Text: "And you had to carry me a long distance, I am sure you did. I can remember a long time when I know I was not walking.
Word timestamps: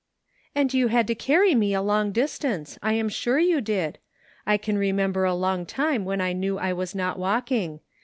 "And 0.55 0.73
you 0.73 0.87
had 0.87 1.05
to 1.05 1.13
carry 1.13 1.53
me 1.53 1.75
a 1.75 1.81
long 1.83 2.11
distance, 2.11 2.79
I 2.81 2.93
am 2.93 3.07
sure 3.07 3.37
you 3.37 3.61
did. 3.61 3.99
I 4.47 4.57
can 4.57 4.75
remember 4.75 5.25
a 5.25 5.35
long 5.35 5.63
time 5.63 6.05
when 6.05 6.21
I 6.21 6.33
know 6.33 6.57
I 6.57 6.73
was 6.73 6.95
not 6.95 7.19
walking. 7.19 7.81